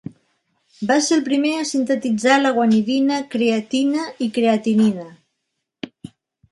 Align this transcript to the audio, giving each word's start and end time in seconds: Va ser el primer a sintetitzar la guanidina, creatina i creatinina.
Va 0.91 0.95
ser 1.07 1.13
el 1.17 1.21
primer 1.27 1.51
a 1.57 1.67
sintetitzar 1.73 2.39
la 2.47 2.55
guanidina, 2.57 3.21
creatina 3.37 4.09
i 4.29 4.33
creatinina. 4.41 5.09